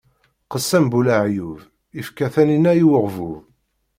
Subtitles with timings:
[0.51, 1.59] Qessam bu leɛyub,
[1.99, 3.39] ifka taninna i uɣbub.